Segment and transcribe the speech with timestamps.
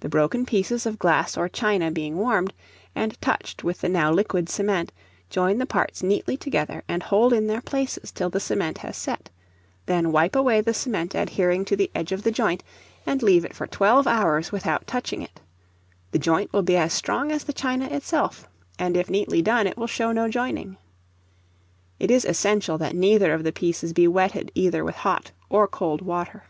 [0.00, 2.52] The broken pieces of glass or china being warmed,
[2.96, 4.90] and touched with the now liquid cement,
[5.30, 9.30] join the parts neatly together, and hold in their places till the cement has set;
[9.86, 12.64] then wipe away the cement adhering to the edge of the joint,
[13.06, 15.40] and leave it for twelve hours without touching it:
[16.10, 18.48] the joint will be as strong as the china itself,
[18.80, 20.76] and if neatly done, it will show no joining.
[22.00, 26.00] It is essential that neither of the pieces be wetted either with hot or cold
[26.02, 26.46] water.